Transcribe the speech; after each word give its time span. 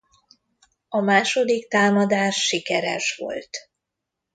A 0.89 0.99
második 0.99 1.67
támadás 1.67 2.43
sikeres 2.45 3.15
volt. 3.17 3.57